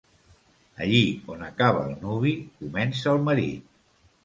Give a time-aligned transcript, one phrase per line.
[0.85, 1.01] Allí
[1.35, 2.33] on acaba el nuvi
[2.65, 3.71] comença el marit.